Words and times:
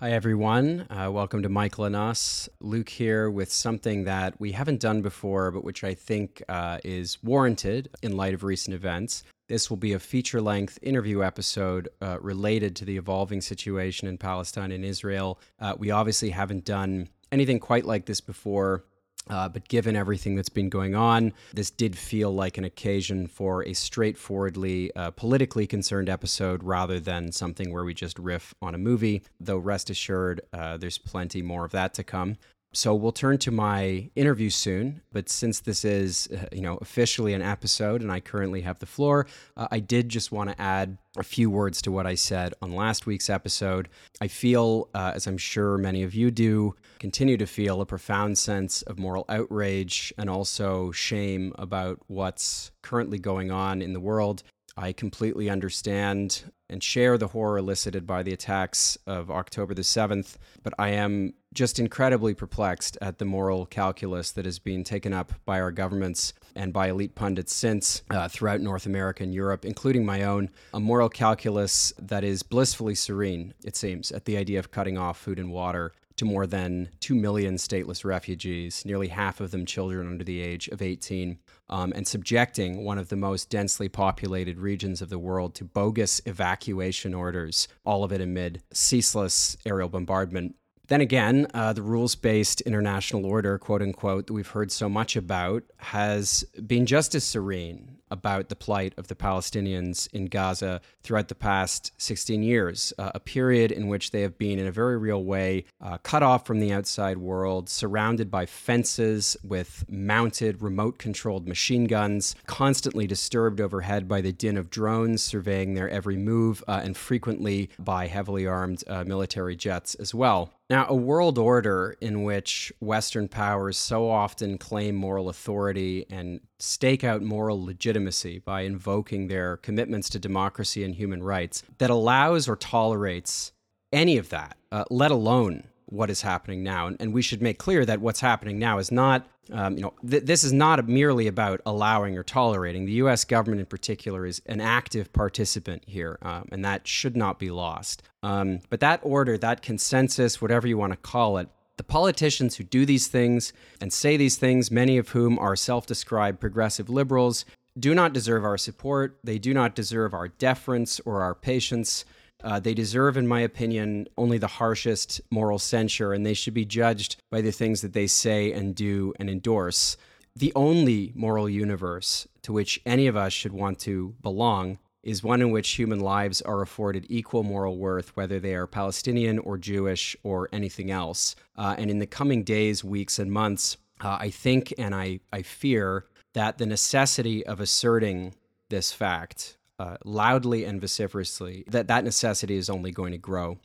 Hi, 0.00 0.10
everyone. 0.10 0.88
Uh, 0.90 1.08
welcome 1.12 1.44
to 1.44 1.48
Michael 1.48 1.84
and 1.84 1.94
Us. 1.94 2.48
Luke 2.58 2.88
here 2.88 3.30
with 3.30 3.52
something 3.52 4.02
that 4.02 4.40
we 4.40 4.50
haven't 4.50 4.80
done 4.80 5.02
before, 5.02 5.52
but 5.52 5.62
which 5.62 5.84
I 5.84 5.94
think 5.94 6.42
uh, 6.48 6.78
is 6.82 7.22
warranted 7.22 7.90
in 8.02 8.16
light 8.16 8.34
of 8.34 8.42
recent 8.42 8.74
events. 8.74 9.22
This 9.48 9.70
will 9.70 9.76
be 9.76 9.92
a 9.92 10.00
feature 10.00 10.40
length 10.40 10.80
interview 10.82 11.22
episode 11.22 11.88
uh, 12.02 12.18
related 12.20 12.74
to 12.74 12.84
the 12.84 12.96
evolving 12.96 13.40
situation 13.40 14.08
in 14.08 14.18
Palestine 14.18 14.72
and 14.72 14.84
Israel. 14.84 15.38
Uh, 15.60 15.76
we 15.78 15.92
obviously 15.92 16.30
haven't 16.30 16.64
done 16.64 17.08
anything 17.30 17.60
quite 17.60 17.84
like 17.84 18.06
this 18.06 18.20
before. 18.20 18.84
Uh, 19.28 19.48
but 19.48 19.66
given 19.68 19.96
everything 19.96 20.36
that's 20.36 20.48
been 20.50 20.68
going 20.68 20.94
on, 20.94 21.32
this 21.52 21.70
did 21.70 21.96
feel 21.96 22.34
like 22.34 22.58
an 22.58 22.64
occasion 22.64 23.26
for 23.26 23.64
a 23.64 23.72
straightforwardly 23.72 24.94
uh, 24.96 25.10
politically 25.12 25.66
concerned 25.66 26.08
episode 26.08 26.62
rather 26.62 27.00
than 27.00 27.32
something 27.32 27.72
where 27.72 27.84
we 27.84 27.94
just 27.94 28.18
riff 28.18 28.54
on 28.60 28.74
a 28.74 28.78
movie. 28.78 29.22
Though, 29.40 29.58
rest 29.58 29.88
assured, 29.88 30.42
uh, 30.52 30.76
there's 30.76 30.98
plenty 30.98 31.40
more 31.40 31.64
of 31.64 31.72
that 31.72 31.94
to 31.94 32.04
come. 32.04 32.36
So 32.76 32.92
we'll 32.92 33.12
turn 33.12 33.38
to 33.38 33.52
my 33.52 34.10
interview 34.16 34.50
soon, 34.50 35.00
but 35.12 35.28
since 35.28 35.60
this 35.60 35.84
is, 35.84 36.28
uh, 36.34 36.46
you 36.50 36.60
know, 36.60 36.76
officially 36.78 37.32
an 37.32 37.40
episode 37.40 38.02
and 38.02 38.10
I 38.10 38.18
currently 38.18 38.62
have 38.62 38.80
the 38.80 38.86
floor, 38.86 39.28
uh, 39.56 39.68
I 39.70 39.78
did 39.78 40.08
just 40.08 40.32
want 40.32 40.50
to 40.50 40.60
add 40.60 40.98
a 41.16 41.22
few 41.22 41.48
words 41.50 41.80
to 41.82 41.92
what 41.92 42.04
I 42.04 42.16
said 42.16 42.52
on 42.60 42.72
last 42.72 43.06
week's 43.06 43.30
episode. 43.30 43.88
I 44.20 44.26
feel, 44.26 44.88
uh, 44.92 45.12
as 45.14 45.28
I'm 45.28 45.38
sure 45.38 45.78
many 45.78 46.02
of 46.02 46.14
you 46.14 46.32
do, 46.32 46.74
continue 46.98 47.36
to 47.36 47.46
feel 47.46 47.80
a 47.80 47.86
profound 47.86 48.38
sense 48.38 48.82
of 48.82 48.98
moral 48.98 49.24
outrage 49.28 50.12
and 50.18 50.28
also 50.28 50.90
shame 50.90 51.52
about 51.56 52.00
what's 52.08 52.72
currently 52.82 53.20
going 53.20 53.52
on 53.52 53.82
in 53.82 53.92
the 53.92 54.00
world. 54.00 54.42
I 54.76 54.92
completely 54.92 55.48
understand 55.48 56.50
and 56.68 56.82
share 56.82 57.16
the 57.16 57.28
horror 57.28 57.58
elicited 57.58 58.06
by 58.06 58.22
the 58.22 58.32
attacks 58.32 58.98
of 59.06 59.30
October 59.30 59.74
the 59.74 59.82
7th, 59.82 60.36
but 60.62 60.74
I 60.78 60.90
am 60.90 61.34
just 61.52 61.78
incredibly 61.78 62.34
perplexed 62.34 62.98
at 63.00 63.18
the 63.18 63.24
moral 63.24 63.66
calculus 63.66 64.32
that 64.32 64.44
has 64.44 64.58
been 64.58 64.82
taken 64.82 65.12
up 65.12 65.32
by 65.44 65.60
our 65.60 65.70
governments 65.70 66.32
and 66.56 66.72
by 66.72 66.88
elite 66.88 67.14
pundits 67.14 67.54
since 67.54 68.02
uh, 68.10 68.28
throughout 68.28 68.60
North 68.60 68.86
America 68.86 69.22
and 69.22 69.32
Europe, 69.32 69.64
including 69.64 70.04
my 70.04 70.24
own, 70.24 70.50
a 70.72 70.80
moral 70.80 71.08
calculus 71.08 71.92
that 71.98 72.24
is 72.24 72.42
blissfully 72.42 72.96
serene, 72.96 73.54
it 73.64 73.76
seems, 73.76 74.10
at 74.10 74.24
the 74.24 74.36
idea 74.36 74.58
of 74.58 74.72
cutting 74.72 74.98
off 74.98 75.18
food 75.18 75.38
and 75.38 75.52
water 75.52 75.92
to 76.16 76.24
more 76.24 76.46
than 76.46 76.88
2 77.00 77.14
million 77.14 77.56
stateless 77.56 78.04
refugees, 78.04 78.84
nearly 78.84 79.08
half 79.08 79.40
of 79.40 79.50
them 79.50 79.66
children 79.66 80.06
under 80.06 80.24
the 80.24 80.40
age 80.40 80.68
of 80.68 80.80
18, 80.80 81.38
um, 81.68 81.92
and 81.94 82.06
subjecting 82.06 82.84
one 82.84 82.98
of 82.98 83.08
the 83.08 83.16
most 83.16 83.50
densely 83.50 83.88
populated 83.88 84.58
regions 84.58 85.00
of 85.00 85.08
the 85.08 85.18
world 85.18 85.54
to 85.54 85.64
bogus 85.64 86.20
evacuation 86.26 87.14
orders, 87.14 87.68
all 87.84 88.04
of 88.04 88.12
it 88.12 88.20
amid 88.20 88.62
ceaseless 88.72 89.56
aerial 89.64 89.88
bombardment. 89.88 90.56
Then 90.86 91.00
again, 91.00 91.46
uh, 91.54 91.72
the 91.72 91.82
rules 91.82 92.14
based 92.14 92.60
international 92.62 93.24
order, 93.24 93.58
quote 93.58 93.80
unquote, 93.80 94.26
that 94.26 94.34
we've 94.34 94.46
heard 94.46 94.70
so 94.70 94.88
much 94.88 95.16
about, 95.16 95.62
has 95.78 96.44
been 96.66 96.84
just 96.84 97.14
as 97.14 97.24
serene 97.24 97.96
about 98.10 98.48
the 98.48 98.56
plight 98.56 98.94
of 98.96 99.08
the 99.08 99.14
Palestinians 99.14 100.08
in 100.12 100.26
Gaza 100.26 100.80
throughout 101.02 101.28
the 101.28 101.34
past 101.34 101.92
16 101.98 102.42
years, 102.42 102.92
uh, 102.98 103.10
a 103.14 103.20
period 103.20 103.72
in 103.72 103.88
which 103.88 104.10
they 104.10 104.22
have 104.22 104.38
been, 104.38 104.58
in 104.58 104.66
a 104.66 104.72
very 104.72 104.96
real 104.96 105.24
way, 105.24 105.64
uh, 105.80 105.98
cut 105.98 106.22
off 106.22 106.46
from 106.46 106.60
the 106.60 106.72
outside 106.72 107.18
world, 107.18 107.68
surrounded 107.68 108.30
by 108.30 108.46
fences 108.46 109.36
with 109.42 109.84
mounted, 109.88 110.62
remote 110.62 110.98
controlled 110.98 111.48
machine 111.48 111.84
guns, 111.84 112.34
constantly 112.46 113.06
disturbed 113.06 113.60
overhead 113.60 114.08
by 114.08 114.20
the 114.20 114.32
din 114.32 114.56
of 114.56 114.70
drones 114.70 115.22
surveying 115.22 115.74
their 115.74 115.88
every 115.88 116.16
move, 116.16 116.62
uh, 116.68 116.80
and 116.84 116.96
frequently 116.96 117.70
by 117.78 118.06
heavily 118.06 118.46
armed 118.46 118.84
uh, 118.86 119.04
military 119.04 119.56
jets 119.56 119.94
as 119.96 120.14
well. 120.14 120.52
Now, 120.70 120.86
a 120.88 120.94
world 120.94 121.36
order 121.36 121.94
in 122.00 122.22
which 122.22 122.72
Western 122.80 123.28
powers 123.28 123.76
so 123.76 124.08
often 124.08 124.56
claim 124.56 124.94
moral 124.94 125.28
authority 125.28 126.06
and 126.08 126.40
stake 126.64 127.04
out 127.04 127.22
moral 127.22 127.62
legitimacy 127.64 128.38
by 128.38 128.62
invoking 128.62 129.28
their 129.28 129.56
commitments 129.58 130.08
to 130.10 130.18
democracy 130.18 130.82
and 130.84 130.94
human 130.94 131.22
rights 131.22 131.62
that 131.78 131.90
allows 131.90 132.48
or 132.48 132.56
tolerates 132.56 133.52
any 133.92 134.16
of 134.16 134.28
that, 134.30 134.56
uh, 134.72 134.84
let 134.90 135.10
alone 135.10 135.64
what 135.86 136.10
is 136.10 136.22
happening 136.22 136.62
now. 136.62 136.86
And, 136.86 136.96
and, 137.00 137.12
we 137.12 137.22
should 137.22 137.40
make 137.40 137.58
clear 137.58 137.84
that 137.84 138.00
what's 138.00 138.20
happening 138.20 138.58
now 138.58 138.78
is 138.78 138.90
not, 138.90 139.26
um, 139.52 139.76
you 139.76 139.82
know, 139.82 139.92
th- 140.08 140.24
this 140.24 140.42
is 140.42 140.52
not 140.52 140.88
merely 140.88 141.26
about 141.26 141.60
allowing 141.66 142.16
or 142.16 142.22
tolerating. 142.22 142.86
The 142.86 142.92
U.S. 142.92 143.24
government, 143.24 143.60
in 143.60 143.66
particular, 143.66 144.26
is 144.26 144.42
an 144.46 144.60
active 144.60 145.12
participant 145.12 145.84
here, 145.86 146.18
um, 146.22 146.48
and 146.50 146.64
that 146.64 146.88
should 146.88 147.16
not 147.16 147.38
be 147.38 147.50
lost. 147.50 148.02
Um, 148.22 148.60
but 148.70 148.80
that 148.80 149.00
order, 149.02 149.38
that 149.38 149.62
consensus, 149.62 150.40
whatever 150.40 150.66
you 150.66 150.78
want 150.78 150.92
to 150.92 150.96
call 150.96 151.38
it, 151.38 151.48
the 151.76 151.84
politicians 151.84 152.56
who 152.56 152.64
do 152.64 152.86
these 152.86 153.08
things 153.08 153.52
and 153.80 153.92
say 153.92 154.16
these 154.16 154.36
things, 154.36 154.70
many 154.70 154.96
of 154.96 155.10
whom 155.10 155.38
are 155.38 155.56
self 155.56 155.86
described 155.86 156.40
progressive 156.40 156.88
liberals, 156.88 157.44
do 157.78 157.94
not 157.94 158.12
deserve 158.12 158.44
our 158.44 158.58
support. 158.58 159.18
They 159.24 159.38
do 159.38 159.52
not 159.52 159.74
deserve 159.74 160.14
our 160.14 160.28
deference 160.28 161.00
or 161.00 161.22
our 161.22 161.34
patience. 161.34 162.04
Uh, 162.42 162.60
they 162.60 162.74
deserve, 162.74 163.16
in 163.16 163.26
my 163.26 163.40
opinion, 163.40 164.06
only 164.16 164.38
the 164.38 164.46
harshest 164.46 165.20
moral 165.30 165.58
censure, 165.58 166.12
and 166.12 166.24
they 166.24 166.34
should 166.34 166.54
be 166.54 166.64
judged 166.64 167.16
by 167.30 167.40
the 167.40 167.50
things 167.50 167.80
that 167.80 167.92
they 167.92 168.06
say 168.06 168.52
and 168.52 168.74
do 168.74 169.12
and 169.18 169.28
endorse. 169.28 169.96
The 170.36 170.52
only 170.54 171.12
moral 171.14 171.48
universe 171.48 172.28
to 172.42 172.52
which 172.52 172.80
any 172.84 173.06
of 173.06 173.16
us 173.16 173.32
should 173.32 173.52
want 173.52 173.78
to 173.80 174.14
belong 174.22 174.78
is 175.04 175.22
one 175.22 175.40
in 175.40 175.50
which 175.50 175.70
human 175.70 176.00
lives 176.00 176.42
are 176.42 176.62
afforded 176.62 177.06
equal 177.08 177.42
moral 177.42 177.76
worth, 177.76 178.16
whether 178.16 178.40
they 178.40 178.54
are 178.54 178.66
Palestinian 178.66 179.38
or 179.38 179.58
Jewish 179.58 180.16
or 180.22 180.48
anything 180.52 180.90
else. 180.90 181.36
Uh, 181.56 181.74
and 181.78 181.90
in 181.90 181.98
the 181.98 182.06
coming 182.06 182.42
days, 182.42 182.82
weeks, 182.82 183.18
and 183.18 183.30
months, 183.30 183.76
uh, 184.00 184.16
I 184.18 184.30
think 184.30 184.72
and 184.78 184.94
I, 184.94 185.20
I 185.32 185.42
fear 185.42 186.06
that 186.32 186.58
the 186.58 186.66
necessity 186.66 187.46
of 187.46 187.60
asserting 187.60 188.34
this 188.70 188.92
fact 188.92 189.56
uh, 189.78 189.96
loudly 190.04 190.64
and 190.64 190.80
vociferously, 190.80 191.64
that 191.68 191.86
that 191.88 192.04
necessity 192.04 192.56
is 192.56 192.70
only 192.70 192.90
going 192.90 193.12
to 193.12 193.18
grow. 193.18 193.58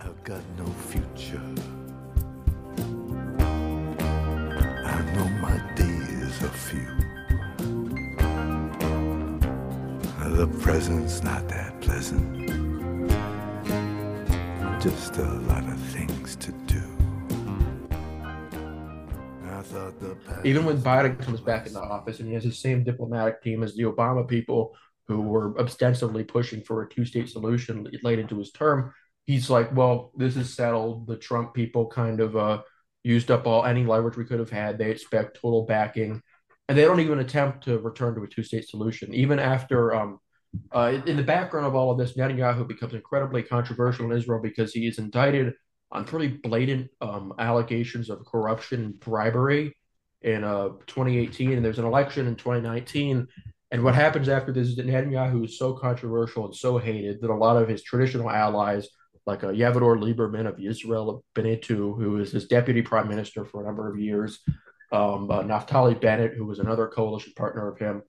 I've 0.00 0.22
got 0.24 0.42
no 0.58 0.66
future. 0.66 1.42
I 4.84 5.02
know 5.14 5.28
my 5.40 5.60
days 5.74 6.42
are 6.42 6.48
few. 6.48 7.05
The 10.36 10.46
present's 10.60 11.22
not 11.22 11.48
that 11.48 11.80
pleasant. 11.80 12.50
Just 14.82 15.16
a 15.16 15.24
lot 15.48 15.64
of 15.64 15.78
things 15.78 16.36
to 16.36 16.52
do. 16.52 16.82
Even 20.44 20.66
when 20.66 20.76
Biden 20.82 21.18
comes 21.18 21.40
back 21.40 21.66
in 21.66 21.72
the 21.72 21.80
office 21.80 22.20
and 22.20 22.28
he 22.28 22.34
has 22.34 22.44
the 22.44 22.52
same 22.52 22.84
diplomatic 22.84 23.42
team 23.42 23.62
as 23.62 23.74
the 23.76 23.84
Obama 23.84 24.28
people, 24.28 24.76
who 25.08 25.22
were 25.22 25.58
ostensibly 25.58 26.22
pushing 26.22 26.60
for 26.60 26.82
a 26.82 26.88
two-state 26.90 27.30
solution 27.30 27.88
late 28.02 28.18
into 28.18 28.38
his 28.38 28.52
term, 28.52 28.92
he's 29.24 29.48
like, 29.48 29.74
"Well, 29.74 30.12
this 30.18 30.36
is 30.36 30.52
settled. 30.52 31.06
The 31.06 31.16
Trump 31.16 31.54
people 31.54 31.86
kind 31.86 32.20
of 32.20 32.36
uh, 32.36 32.60
used 33.02 33.30
up 33.30 33.46
all 33.46 33.64
any 33.64 33.86
leverage 33.86 34.18
we 34.18 34.26
could 34.26 34.40
have 34.40 34.50
had. 34.50 34.76
They 34.76 34.90
expect 34.90 35.40
total 35.40 35.64
backing, 35.64 36.20
and 36.68 36.76
they 36.76 36.84
don't 36.84 37.00
even 37.00 37.20
attempt 37.20 37.64
to 37.64 37.78
return 37.78 38.14
to 38.16 38.22
a 38.22 38.28
two-state 38.28 38.68
solution, 38.68 39.14
even 39.14 39.38
after." 39.38 39.94
Um, 39.94 40.20
uh, 40.72 41.00
in 41.06 41.16
the 41.16 41.22
background 41.22 41.66
of 41.66 41.74
all 41.74 41.90
of 41.90 41.98
this, 41.98 42.14
Netanyahu 42.14 42.66
becomes 42.66 42.94
incredibly 42.94 43.42
controversial 43.42 44.10
in 44.10 44.16
Israel 44.16 44.40
because 44.42 44.72
he 44.72 44.86
is 44.86 44.98
indicted 44.98 45.54
on 45.92 46.04
pretty 46.04 46.28
blatant 46.28 46.90
um, 47.00 47.32
allegations 47.38 48.10
of 48.10 48.24
corruption 48.26 48.84
and 48.84 49.00
bribery 49.00 49.76
in 50.22 50.44
uh, 50.44 50.68
2018, 50.86 51.52
and 51.52 51.64
there's 51.64 51.78
an 51.78 51.84
election 51.84 52.26
in 52.26 52.34
2019 52.36 53.28
and 53.70 53.82
what 53.82 53.94
happens 53.94 54.28
after 54.28 54.52
this 54.52 54.68
is 54.68 54.76
that 54.76 54.86
Netanyahu 54.86 55.44
is 55.44 55.58
so 55.58 55.72
controversial 55.72 56.46
and 56.46 56.54
so 56.54 56.78
hated 56.78 57.20
that 57.20 57.30
a 57.30 57.34
lot 57.34 57.60
of 57.60 57.68
his 57.68 57.82
traditional 57.82 58.30
allies, 58.30 58.88
like 59.26 59.42
uh, 59.42 59.48
Avigdor 59.48 59.98
Lieberman 60.00 60.46
of 60.46 60.60
Israel 60.60 61.24
Beiteinu, 61.34 61.96
who 61.96 62.18
is 62.18 62.30
his 62.30 62.46
deputy 62.46 62.80
prime 62.80 63.08
minister 63.08 63.44
for 63.44 63.62
a 63.62 63.66
number 63.66 63.90
of 63.90 63.98
years, 63.98 64.38
um, 64.92 65.30
uh, 65.30 65.42
Naftali 65.42 66.00
Bennett, 66.00 66.34
who 66.34 66.46
was 66.46 66.60
another 66.60 66.86
coalition 66.86 67.32
partner 67.34 67.68
of 67.68 67.78
him, 67.78 68.02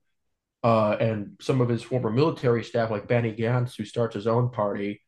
uh, 0.62 0.96
and 1.00 1.36
some 1.40 1.60
of 1.60 1.68
his 1.68 1.82
former 1.82 2.10
military 2.10 2.64
staff, 2.64 2.90
like 2.90 3.08
Benny 3.08 3.32
Gantz, 3.32 3.76
who 3.76 3.84
starts 3.84 4.14
his 4.14 4.26
own 4.26 4.50
party, 4.50 5.00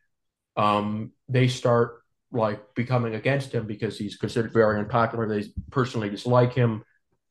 um, 0.57 1.13
they 1.29 1.49
start 1.49 2.03
like 2.33 2.75
becoming 2.75 3.15
against 3.15 3.53
him 3.53 3.67
because 3.67 3.99
he's 3.99 4.17
considered 4.17 4.53
very 4.53 4.79
unpopular. 4.79 5.29
They 5.29 5.49
personally 5.71 6.11
dislike 6.11 6.53
him. 6.53 6.85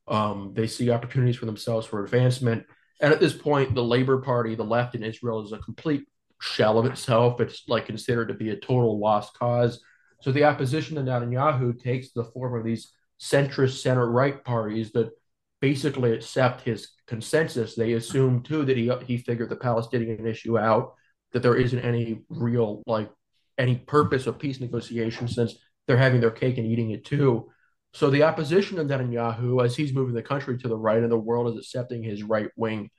Um, 0.07 0.54
they 0.56 0.68
see 0.68 0.89
opportunities 0.89 1.38
for 1.38 1.45
themselves 1.45 1.86
for 1.86 2.04
advancement 2.04 2.66
and 3.00 3.13
at 3.13 3.19
this 3.19 3.33
point, 3.33 3.75
the 3.75 3.83
Labor 3.83 4.19
Party, 4.19 4.56
the 4.56 4.63
left 4.63 4.95
in 4.95 5.04
Israel, 5.04 5.44
is 5.44 5.54
a 5.54 5.60
complete 5.60 6.06
shell 6.42 6.77
of 6.77 6.86
itself. 6.86 7.39
It's 7.39 7.63
like 7.68 7.86
considered 7.86 8.27
to 8.27 8.33
be 8.33 8.50
a 8.50 8.60
total 8.60 9.00
lost 9.00 9.38
cause. 9.38 9.81
So 10.22 10.31
the 10.31 10.44
opposition 10.44 10.95
to 10.95 11.01
Netanyahu 11.01 11.81
takes 11.81 12.12
the 12.12 12.25
form 12.25 12.60
of 12.60 12.65
these 12.65 12.92
centrist 13.19 13.81
center 13.81 14.10
right 14.10 14.44
parties 14.44 14.92
that 14.92 15.12
basically 15.61 16.13
accept 16.13 16.61
his 16.61 16.89
consensus. 17.07 17.75
They 17.75 17.94
assume 17.94 18.44
too 18.44 18.65
that 18.65 18.77
he 18.77 18.91
he 19.06 19.17
figured 19.17 19.50
the 19.50 19.56
Palestinian 19.56 20.25
issue 20.25 20.57
out, 20.57 20.94
that 21.33 21.44
there 21.44 21.56
isn't 21.56 21.79
any 21.79 22.21
real 22.29 22.83
like 22.85 23.09
any 23.57 23.75
purpose 23.75 24.25
of 24.27 24.39
peace 24.39 24.59
negotiations 24.59 25.35
since 25.35 25.56
they're 25.88 25.97
having 25.97 26.21
their 26.21 26.31
cake 26.31 26.57
and 26.57 26.67
eating 26.67 26.91
it 26.91 27.06
too. 27.06 27.50
So 27.94 28.09
the 28.09 28.23
opposition 28.23 28.79
of 28.79 28.88
Netanyahu, 28.88 29.63
as 29.63 29.75
he's 29.75 29.94
moving 29.94 30.13
the 30.13 30.21
country 30.21 30.57
to 30.59 30.67
the 30.67 30.77
right 30.77 31.01
and 31.01 31.11
the 31.11 31.17
world 31.17 31.51
is 31.51 31.59
accepting 31.59 32.03
his 32.03 32.23
right 32.23 32.50
wing 32.55 32.89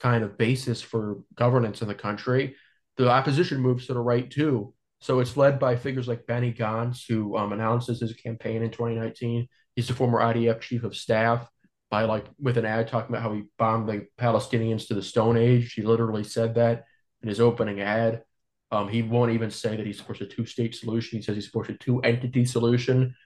kind 0.00 0.24
of 0.24 0.36
basis 0.36 0.82
for 0.82 1.18
governance 1.36 1.82
in 1.82 1.88
the 1.88 1.94
country, 1.94 2.56
the 2.96 3.08
opposition 3.08 3.60
moves 3.60 3.86
to 3.86 3.94
the 3.94 4.00
right 4.00 4.28
too. 4.30 4.74
So 5.00 5.20
it's 5.20 5.36
led 5.36 5.58
by 5.58 5.76
figures 5.76 6.08
like 6.08 6.26
Benny 6.26 6.52
Gantz, 6.52 7.04
who 7.08 7.36
um, 7.36 7.52
announces 7.52 8.00
his 8.00 8.12
campaign 8.14 8.62
in 8.62 8.70
2019. 8.70 9.48
He's 9.76 9.88
the 9.88 9.94
former 9.94 10.20
IDF 10.20 10.60
chief 10.60 10.84
of 10.84 10.96
staff 10.96 11.48
by 11.90 12.04
like 12.04 12.24
with 12.40 12.56
an 12.56 12.64
ad 12.64 12.88
talking 12.88 13.14
about 13.14 13.22
how 13.22 13.32
he 13.32 13.44
bombed 13.58 13.88
the 13.88 14.06
Palestinians 14.18 14.86
to 14.88 14.94
the 14.94 15.02
Stone 15.02 15.36
Age. 15.36 15.72
He 15.72 15.82
literally 15.82 16.24
said 16.24 16.54
that 16.54 16.84
in 17.22 17.28
his 17.28 17.40
opening 17.40 17.80
ad. 17.80 18.22
Um, 18.70 18.88
he 18.88 19.02
won't 19.02 19.32
even 19.32 19.50
say 19.50 19.76
that 19.76 19.86
he 19.86 19.92
supports 19.92 20.20
a 20.20 20.26
two-state 20.26 20.76
solution. 20.76 21.18
He 21.18 21.22
says 21.22 21.34
he 21.34 21.42
supports 21.42 21.70
a 21.70 21.74
two-entity 21.74 22.44
solution. 22.44 23.16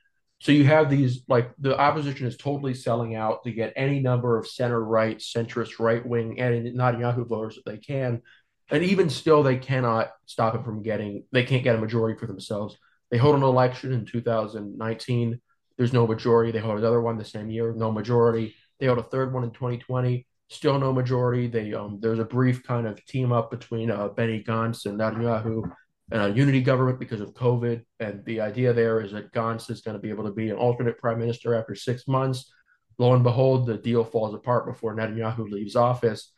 So 0.40 0.52
you 0.52 0.64
have 0.64 0.90
these 0.90 1.22
like 1.28 1.52
the 1.58 1.78
opposition 1.78 2.26
is 2.26 2.36
totally 2.36 2.74
selling 2.74 3.14
out 3.14 3.44
to 3.44 3.52
get 3.52 3.74
any 3.76 4.00
number 4.00 4.38
of 4.38 4.46
center-right, 4.46 5.18
centrist, 5.18 5.78
right-wing, 5.78 6.40
and 6.40 6.66
Netanyahu 6.66 7.26
voters 7.28 7.56
that 7.56 7.70
they 7.70 7.78
can, 7.78 8.22
and 8.70 8.82
even 8.82 9.10
still 9.10 9.42
they 9.42 9.56
cannot 9.56 10.10
stop 10.26 10.54
it 10.54 10.64
from 10.64 10.82
getting. 10.82 11.24
They 11.32 11.44
can't 11.44 11.64
get 11.64 11.76
a 11.76 11.80
majority 11.80 12.18
for 12.18 12.26
themselves. 12.26 12.76
They 13.10 13.18
hold 13.18 13.36
an 13.36 13.42
election 13.42 13.92
in 13.92 14.06
2019 14.06 15.40
there's 15.76 15.92
no 15.92 16.06
majority. 16.06 16.52
They 16.52 16.60
hold 16.60 16.78
another 16.78 17.00
one 17.00 17.18
the 17.18 17.24
same 17.24 17.50
year, 17.50 17.72
no 17.76 17.90
majority. 17.90 18.54
They 18.78 18.86
hold 18.86 18.98
a 18.98 19.02
third 19.02 19.32
one 19.32 19.44
in 19.44 19.50
2020, 19.50 20.26
still 20.48 20.78
no 20.78 20.92
majority. 20.92 21.46
They 21.46 21.74
um, 21.74 21.98
there's 22.00 22.18
a 22.18 22.24
brief 22.24 22.62
kind 22.64 22.86
of 22.86 23.04
team 23.06 23.32
up 23.32 23.50
between 23.50 23.90
uh, 23.90 24.08
Benny 24.08 24.42
Gantz 24.42 24.86
and 24.86 24.98
Netanyahu 24.98 25.70
and 26.10 26.22
a 26.22 26.30
unity 26.30 26.60
government 26.60 26.98
because 26.98 27.20
of 27.20 27.34
COVID. 27.34 27.82
And 28.00 28.24
the 28.24 28.40
idea 28.40 28.72
there 28.72 29.00
is 29.00 29.12
that 29.12 29.32
Gantz 29.32 29.70
is 29.70 29.80
going 29.80 29.96
to 29.96 30.02
be 30.02 30.10
able 30.10 30.24
to 30.24 30.32
be 30.32 30.50
an 30.50 30.56
alternate 30.56 30.98
prime 30.98 31.18
minister 31.18 31.54
after 31.54 31.74
six 31.74 32.06
months. 32.06 32.52
Lo 32.98 33.14
and 33.14 33.24
behold, 33.24 33.66
the 33.66 33.76
deal 33.76 34.04
falls 34.04 34.34
apart 34.34 34.66
before 34.66 34.94
Netanyahu 34.94 35.50
leaves 35.50 35.74
office, 35.74 36.32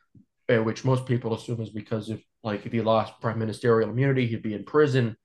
uh, 0.49 0.63
which 0.63 0.85
most 0.85 1.05
people 1.05 1.35
assume 1.35 1.61
is 1.61 1.71
because 1.71 2.09
if 2.09 2.23
like 2.43 2.65
if 2.65 2.73
he 2.73 2.81
lost 2.81 3.21
prime 3.21 3.39
ministerial 3.39 3.91
immunity, 3.91 4.27
he'd 4.27 4.43
be 4.43 4.55
in 4.55 4.65
prison 4.65 5.17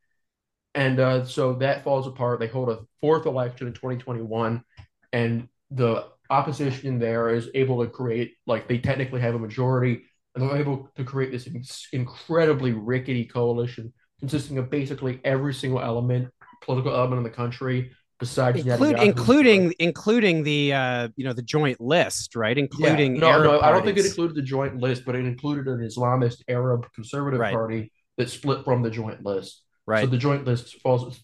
and 0.76 1.00
uh, 1.00 1.26
so 1.26 1.54
that 1.56 1.84
falls 1.84 2.08
apart. 2.08 2.40
They 2.40 2.48
hold 2.48 2.70
a 2.70 2.80
fourth 3.02 3.26
election 3.26 3.68
in 3.68 3.74
2021, 3.74 4.64
and 5.12 5.48
the 5.70 6.06
opposition 6.30 6.98
there 6.98 7.30
is 7.30 7.50
able 7.54 7.84
to 7.84 7.90
create, 7.90 8.36
like, 8.48 8.68
they 8.68 8.78
technically 8.78 9.22
have 9.22 9.36
a 9.36 9.40
majority, 9.40 10.04
and 10.34 10.44
they're 10.44 10.58
able 10.58 10.90
to 10.96 11.04
create 11.04 11.32
this 11.32 11.88
incredibly 11.92 12.72
rickety 12.72 13.26
coalition 13.26 13.94
consisting 14.22 14.58
of 14.58 14.70
basically 14.70 15.20
every 15.26 15.54
single 15.54 15.82
element, 15.82 16.30
political 16.62 16.94
element 16.96 17.18
in 17.18 17.24
the 17.24 17.30
country. 17.30 17.92
Besides, 18.20 18.64
Include, 18.64 19.00
including 19.00 19.74
including 19.80 20.44
the 20.44 20.74
uh, 20.74 21.08
you 21.16 21.26
know 21.26 21.34
the 21.34 21.42
joint 21.42 21.82
list, 21.82 22.36
right? 22.36 22.56
Including 22.56 23.16
yeah. 23.16 23.22
no, 23.22 23.30
Arab 23.30 23.44
no, 23.44 23.50
parties. 23.50 23.64
I 23.64 23.72
don't 23.72 23.84
think 23.84 23.98
it 23.98 24.06
included 24.06 24.36
the 24.36 24.44
joint 24.44 24.78
list, 24.78 25.06
but 25.06 25.16
it 25.16 25.26
included 25.26 25.68
an 25.68 25.80
Islamist 25.80 26.44
Arab 26.48 26.86
conservative 26.94 27.40
right. 27.40 27.52
party 27.52 27.92
that 28.20 28.30
split 28.30 28.64
from 28.64 28.84
the 28.84 28.92
joint 28.92 29.26
list. 29.26 29.64
Right. 29.86 30.02
So 30.02 30.08
the 30.08 30.18
joint 30.18 30.46
list 30.46 30.80
falls. 30.82 31.24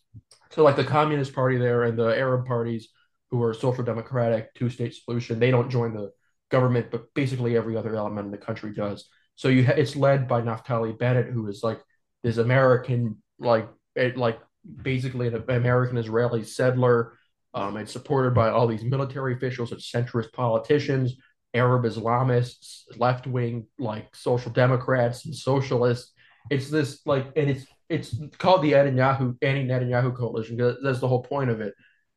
So 0.52 0.64
like 0.64 0.76
the 0.76 0.84
Communist 0.84 1.34
Party 1.34 1.58
there 1.58 1.84
and 1.84 1.98
the 1.98 2.18
Arab 2.18 2.46
parties 2.46 2.90
who 3.32 3.44
are 3.44 3.54
social 3.54 3.84
democratic 3.84 4.54
two 4.56 4.70
state 4.70 4.96
solution, 4.96 5.40
they 5.40 5.52
don't 5.52 5.70
join 5.70 5.94
the 5.94 6.12
government, 6.50 6.92
but 6.92 7.14
basically 7.14 7.58
every 7.58 7.76
other 7.76 7.96
element 7.96 8.26
in 8.26 8.32
the 8.32 8.38
country 8.38 8.74
does. 8.74 9.08
So 9.36 9.50
you 9.50 9.66
ha- 9.66 9.74
it's 9.74 9.96
led 9.96 10.28
by 10.28 10.42
Naftali 10.42 10.98
Bennett, 10.98 11.32
who 11.32 11.48
is 11.48 11.62
like 11.64 11.82
this 12.24 12.38
American, 12.38 13.22
like 13.40 13.70
it, 13.96 14.18
like 14.18 14.40
basically 14.82 15.28
an 15.28 15.44
American 15.50 15.98
Israeli 15.98 16.44
settler, 16.44 17.14
um, 17.54 17.78
and 17.78 17.90
supported 17.90 18.34
by 18.34 18.50
all 18.50 18.68
these 18.68 18.84
military 18.84 19.34
officials 19.34 19.72
and 19.72 19.82
centrist 19.82 20.32
politicians, 20.34 21.16
Arab 21.54 21.84
Islamists, 21.84 22.84
left 22.98 23.28
wing 23.28 23.68
like 23.80 24.16
social 24.16 24.52
democrats 24.52 25.26
and 25.26 25.36
socialists. 25.36 26.14
It's 26.50 26.70
this 26.70 27.06
like, 27.06 27.26
and 27.36 27.50
it's 27.50 27.66
it's 27.90 28.16
called 28.38 28.64
the 28.64 28.74
Netanyahu 28.74 29.38
anti 29.42 29.66
Netanyahu 29.66 30.16
coalition. 30.16 30.58
That's 30.84 31.00
the 31.00 31.08
whole 31.08 31.24
point 31.24 31.50
of 31.50 31.62
it. 31.62 31.74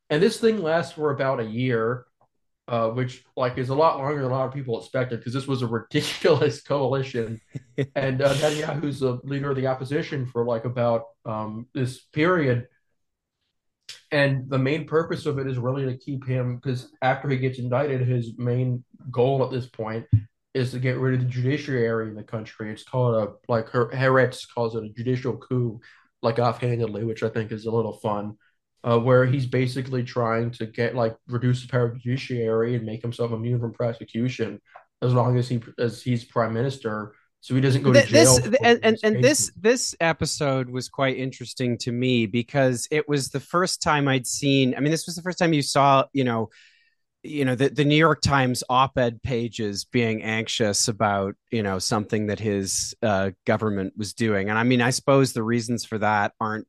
And 0.08 0.22
this 0.22 0.40
thing 0.40 0.62
lasts 0.62 0.92
for 0.92 1.12
about 1.12 1.40
a 1.40 1.44
year, 1.44 2.06
uh, 2.66 2.90
which 2.90 3.24
like 3.36 3.58
is 3.58 3.68
a 3.68 3.74
lot 3.74 3.98
longer 3.98 4.22
than 4.22 4.30
a 4.30 4.34
lot 4.34 4.46
of 4.46 4.54
people 4.54 4.78
expected 4.78 5.20
because 5.20 5.32
this 5.32 5.46
was 5.46 5.62
a 5.62 5.66
ridiculous 5.68 6.62
coalition. 6.62 7.40
and 7.94 8.20
uh, 8.20 8.34
Netanyahu's 8.34 9.00
the 9.00 9.20
leader 9.24 9.50
of 9.50 9.56
the 9.56 9.68
opposition 9.68 10.26
for 10.26 10.44
like 10.44 10.64
about 10.64 11.04
um, 11.24 11.66
this 11.74 12.00
period. 12.00 12.66
And 14.12 14.50
the 14.50 14.58
main 14.58 14.86
purpose 14.86 15.26
of 15.26 15.38
it 15.38 15.46
is 15.46 15.56
really 15.56 15.86
to 15.86 15.96
keep 15.96 16.26
him 16.26 16.56
because 16.56 16.90
after 17.00 17.28
he 17.28 17.36
gets 17.36 17.60
indicted, 17.60 18.00
his 18.00 18.36
main 18.38 18.84
goal 19.12 19.44
at 19.44 19.52
this 19.52 19.66
point 19.66 20.06
is 20.54 20.72
to 20.72 20.78
get 20.78 20.98
rid 20.98 21.14
of 21.14 21.20
the 21.20 21.26
judiciary 21.26 22.08
in 22.08 22.14
the 22.14 22.22
country. 22.22 22.72
It's 22.72 22.82
called 22.82 23.14
a 23.14 23.32
like 23.50 23.68
her 23.70 23.88
Haaretz 23.90 24.46
calls 24.52 24.74
it 24.74 24.84
a 24.84 24.88
judicial 24.88 25.36
coup, 25.36 25.80
like 26.22 26.38
offhandedly, 26.38 27.04
which 27.04 27.22
I 27.22 27.28
think 27.28 27.52
is 27.52 27.66
a 27.66 27.70
little 27.70 27.98
fun. 27.98 28.36
Uh, 28.82 28.98
where 28.98 29.26
he's 29.26 29.44
basically 29.44 30.02
trying 30.02 30.50
to 30.50 30.64
get 30.64 30.94
like 30.94 31.14
reduce 31.28 31.60
the 31.60 31.68
power 31.68 31.84
of 31.84 31.92
the 31.92 32.00
judiciary 32.00 32.74
and 32.74 32.86
make 32.86 33.02
himself 33.02 33.30
immune 33.30 33.60
from 33.60 33.74
prosecution 33.74 34.58
as 35.02 35.12
long 35.12 35.36
as 35.36 35.50
he 35.50 35.62
as 35.78 36.02
he's 36.02 36.24
prime 36.24 36.54
minister 36.54 37.12
so 37.42 37.54
he 37.54 37.60
doesn't 37.60 37.82
go 37.82 37.92
to 37.92 38.06
jail. 38.06 38.36
This 38.36 38.60
and, 38.62 38.78
and, 38.82 38.98
and 39.02 39.24
this 39.24 39.50
this 39.58 39.94
episode 40.00 40.68
was 40.68 40.90
quite 40.90 41.16
interesting 41.16 41.78
to 41.78 41.92
me 41.92 42.26
because 42.26 42.86
it 42.90 43.08
was 43.08 43.30
the 43.30 43.40
first 43.40 43.80
time 43.80 44.08
I'd 44.08 44.26
seen. 44.26 44.74
I 44.76 44.80
mean, 44.80 44.90
this 44.90 45.06
was 45.06 45.16
the 45.16 45.22
first 45.22 45.38
time 45.38 45.54
you 45.54 45.62
saw, 45.62 46.04
you 46.12 46.24
know, 46.24 46.50
you 47.22 47.44
know 47.44 47.54
the, 47.54 47.68
the 47.68 47.84
new 47.84 47.96
york 47.96 48.22
times 48.22 48.64
op-ed 48.70 49.22
pages 49.22 49.84
being 49.84 50.22
anxious 50.22 50.88
about 50.88 51.34
you 51.50 51.62
know 51.62 51.78
something 51.78 52.28
that 52.28 52.40
his 52.40 52.94
uh, 53.02 53.30
government 53.46 53.92
was 53.96 54.14
doing. 54.14 54.48
And 54.48 54.58
i 54.58 54.62
mean 54.62 54.80
i 54.80 54.90
suppose 54.90 55.32
the 55.32 55.42
reasons 55.42 55.84
for 55.84 55.98
that 55.98 56.32
aren't 56.40 56.66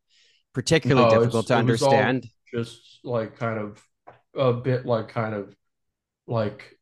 particularly 0.54 1.10
no, 1.10 1.20
difficult 1.20 1.48
to 1.48 1.56
understand. 1.56 2.28
just 2.54 3.00
like 3.04 3.38
kind 3.38 3.60
of 3.60 3.82
a 4.36 4.54
bit 4.54 4.86
like 4.86 5.10
kind 5.10 5.34
of 5.34 5.56
like 6.28 6.78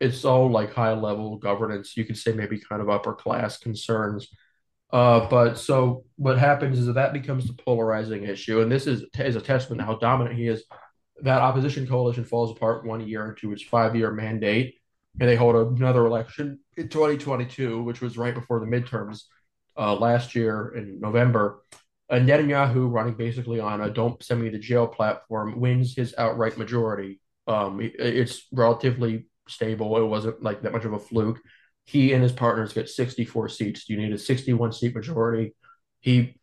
it's 0.00 0.24
all 0.24 0.50
like 0.50 0.72
high 0.72 0.94
level 0.94 1.36
governance. 1.36 1.96
You 1.96 2.04
could 2.04 2.16
say 2.16 2.32
maybe 2.32 2.58
kind 2.58 2.80
of 2.80 2.88
upper 2.88 3.14
class 3.14 3.58
concerns. 3.58 4.28
Uh, 4.92 5.28
but 5.28 5.54
so 5.58 6.04
what 6.16 6.38
happens 6.38 6.78
is 6.78 6.86
that 6.86 6.94
that 6.94 7.12
becomes 7.12 7.46
the 7.46 7.52
polarizing 7.52 8.24
issue. 8.24 8.62
And 8.62 8.72
this 8.72 8.86
is 8.86 9.04
is 9.18 9.36
a 9.36 9.40
testament 9.40 9.80
to 9.80 9.86
how 9.86 9.96
dominant 9.96 10.36
he 10.36 10.48
is 10.48 10.64
that 11.22 11.40
opposition 11.40 11.86
coalition 11.86 12.24
falls 12.24 12.50
apart 12.50 12.84
one 12.84 13.06
year 13.06 13.28
into 13.28 13.52
its 13.52 13.62
five 13.62 13.96
year 13.96 14.10
mandate, 14.10 14.76
and 15.18 15.28
they 15.28 15.36
hold 15.36 15.78
another 15.78 16.06
election 16.06 16.60
in 16.76 16.88
2022, 16.88 17.82
which 17.82 18.00
was 18.00 18.16
right 18.16 18.34
before 18.34 18.60
the 18.60 18.66
midterms 18.66 19.22
uh, 19.76 19.94
last 19.94 20.34
year 20.34 20.74
in 20.76 21.00
November. 21.00 21.62
And 22.08 22.28
Netanyahu, 22.28 22.90
running 22.90 23.14
basically 23.14 23.60
on 23.60 23.80
a 23.80 23.90
"Don't 23.90 24.22
send 24.22 24.42
me 24.42 24.50
to 24.50 24.58
jail" 24.58 24.86
platform, 24.86 25.60
wins 25.60 25.94
his 25.94 26.14
outright 26.18 26.58
majority. 26.58 27.20
Um, 27.46 27.80
it, 27.80 27.94
it's 27.98 28.46
relatively 28.52 29.26
stable. 29.48 29.96
It 29.96 30.06
wasn't 30.06 30.42
like 30.42 30.62
that 30.62 30.72
much 30.72 30.84
of 30.84 30.92
a 30.92 30.98
fluke. 30.98 31.40
He 31.84 32.12
and 32.12 32.22
his 32.22 32.32
partners 32.32 32.72
get 32.72 32.88
64 32.88 33.48
seats. 33.48 33.88
You 33.88 33.96
need 33.96 34.12
a 34.12 34.18
61 34.18 34.72
seat 34.72 34.94
majority. 34.94 35.54
He 36.00 36.36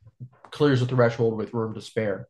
clears 0.52 0.80
the 0.80 0.86
threshold 0.86 1.38
with 1.38 1.54
room 1.54 1.74
to 1.74 1.82
spare. 1.82 2.28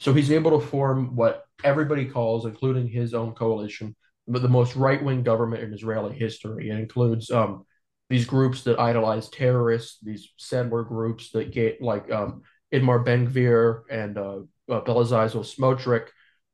So 0.00 0.12
he's 0.12 0.32
able 0.32 0.58
to 0.58 0.66
form 0.66 1.14
what 1.14 1.44
everybody 1.62 2.06
calls, 2.06 2.46
including 2.46 2.88
his 2.88 3.14
own 3.14 3.32
coalition, 3.32 3.94
the 4.26 4.48
most 4.48 4.76
right 4.76 5.02
wing 5.02 5.22
government 5.22 5.62
in 5.62 5.74
Israeli 5.74 6.16
history. 6.16 6.70
It 6.70 6.78
includes 6.78 7.30
um, 7.30 7.64
these 8.08 8.24
groups 8.24 8.62
that 8.64 8.78
idolize 8.78 9.28
terrorists, 9.28 9.98
these 10.02 10.32
settler 10.36 10.84
groups 10.84 11.30
that 11.30 11.52
get 11.52 11.82
like 11.82 12.10
um, 12.10 12.42
Itamar 12.72 13.04
Ben 13.04 13.28
Gvir 13.28 13.82
and 13.90 14.16
uh, 14.16 14.40
uh, 14.70 14.82
Smotrich, 14.84 16.08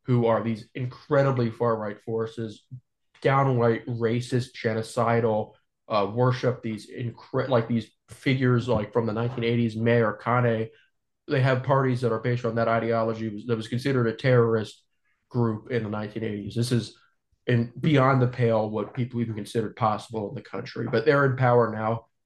who 0.06 0.26
are 0.26 0.42
these 0.42 0.68
incredibly 0.74 1.50
far 1.50 1.76
right 1.76 2.00
forces, 2.02 2.64
downright 3.22 3.86
racist, 3.86 4.48
genocidal, 4.60 5.52
uh, 5.88 6.10
worship 6.12 6.62
these 6.62 6.90
incre- 6.90 7.48
like 7.48 7.68
these 7.68 7.88
figures 8.08 8.68
like 8.68 8.92
from 8.92 9.06
the 9.06 9.12
1980s, 9.12 9.76
Meir 9.76 10.18
Kahane. 10.22 10.68
They 11.28 11.40
have 11.40 11.62
parties 11.62 12.00
that 12.02 12.12
are 12.12 12.20
based 12.20 12.44
on 12.44 12.54
that 12.54 12.68
ideology 12.68 13.44
that 13.46 13.56
was 13.56 13.68
considered 13.68 14.06
a 14.06 14.12
terrorist 14.12 14.82
group 15.28 15.70
in 15.70 15.82
the 15.82 15.88
1980s. 15.88 16.54
This 16.54 16.72
is 16.72 16.96
in 17.46 17.72
beyond 17.80 18.20
the 18.20 18.28
pale 18.28 18.70
what 18.70 18.94
people 18.94 19.20
even 19.20 19.34
considered 19.34 19.76
possible 19.76 20.28
in 20.28 20.34
the 20.34 20.42
country. 20.42 20.86
But 20.90 21.04
they're 21.04 21.26
in 21.26 21.36
power 21.36 21.72
now. 21.72 22.06